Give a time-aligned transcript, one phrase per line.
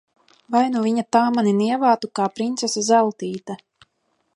[0.55, 3.63] Vai nu viņa tā mani nievātu, kā princese Zeltīte!